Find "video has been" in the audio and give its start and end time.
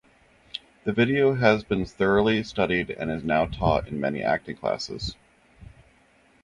0.93-1.85